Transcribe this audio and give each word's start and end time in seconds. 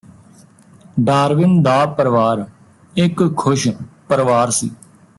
Darwin 0.99 1.61
ਦਾ 1.63 1.85
ਪਰਵਾਰ 1.85 2.45
ਇੱਕ 2.95 3.23
ਖ਼ੁਸ਼ 3.37 3.67
ਪਰਵਾਰ 4.09 4.49
ਸੀ 4.49 4.71